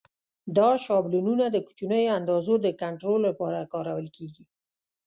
[0.57, 4.45] دا شابلونونه د کوچنیو اندازو د کنټرول لپاره کارول کېږي.